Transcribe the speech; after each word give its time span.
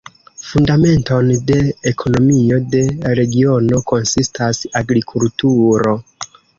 Fundamenton 0.45 1.29
de 1.51 1.57
ekonomio 1.91 2.59
de 2.73 2.83
regiono 3.21 3.85
konsistas 3.95 4.67
agrikulturo. 4.85 5.99